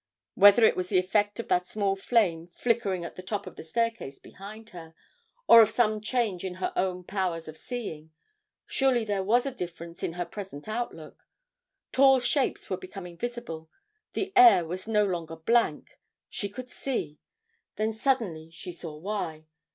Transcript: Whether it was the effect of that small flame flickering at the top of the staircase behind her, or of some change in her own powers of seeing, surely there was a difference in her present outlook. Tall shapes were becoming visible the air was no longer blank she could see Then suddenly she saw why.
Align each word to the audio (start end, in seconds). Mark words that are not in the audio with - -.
Whether 0.33 0.63
it 0.63 0.75
was 0.75 0.89
the 0.89 0.97
effect 0.97 1.39
of 1.39 1.47
that 1.49 1.67
small 1.67 1.95
flame 1.95 2.47
flickering 2.47 3.05
at 3.05 3.15
the 3.15 3.21
top 3.21 3.45
of 3.45 3.55
the 3.55 3.63
staircase 3.63 4.17
behind 4.17 4.71
her, 4.71 4.95
or 5.45 5.61
of 5.61 5.69
some 5.69 6.01
change 6.01 6.43
in 6.43 6.55
her 6.55 6.73
own 6.75 7.03
powers 7.03 7.47
of 7.47 7.55
seeing, 7.55 8.11
surely 8.65 9.05
there 9.05 9.21
was 9.23 9.45
a 9.45 9.51
difference 9.53 10.01
in 10.01 10.13
her 10.13 10.25
present 10.25 10.67
outlook. 10.67 11.27
Tall 11.91 12.19
shapes 12.19 12.67
were 12.67 12.77
becoming 12.77 13.15
visible 13.15 13.69
the 14.13 14.33
air 14.35 14.65
was 14.65 14.87
no 14.87 15.05
longer 15.05 15.35
blank 15.35 15.99
she 16.27 16.49
could 16.49 16.71
see 16.71 17.19
Then 17.75 17.93
suddenly 17.93 18.49
she 18.49 18.73
saw 18.73 18.97
why. 18.97 19.45